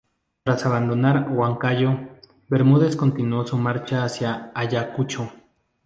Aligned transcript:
Tras 0.43 0.65
abandonar 0.65 1.29
Huancayo, 1.29 1.99
Bermúdez 2.47 2.95
continuó 2.95 3.45
su 3.45 3.55
marcha 3.59 4.03
hacia 4.03 4.51
Ayacucho. 4.55 5.31